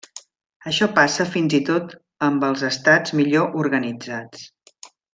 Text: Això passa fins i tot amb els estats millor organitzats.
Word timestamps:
Això 0.71 0.87
passa 0.99 1.27
fins 1.35 1.55
i 1.57 1.59
tot 1.69 1.93
amb 2.31 2.47
els 2.49 2.65
estats 2.73 3.17
millor 3.23 3.63
organitzats. 3.67 4.51